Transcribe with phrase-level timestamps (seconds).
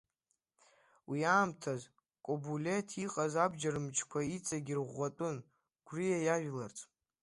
[1.09, 1.81] Уи аамҭаз
[2.25, 5.37] Кобулеҭ иҟаз абџьар мчқәа иҵегь ирӷәӷәатәын,
[5.87, 6.77] гәриа иажәларц.